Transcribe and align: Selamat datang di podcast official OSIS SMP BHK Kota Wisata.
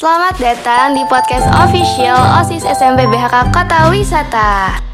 Selamat 0.00 0.32
datang 0.40 0.96
di 0.96 1.04
podcast 1.04 1.44
official 1.60 2.16
OSIS 2.40 2.64
SMP 2.64 3.04
BHK 3.04 3.52
Kota 3.52 3.92
Wisata. 3.92 4.89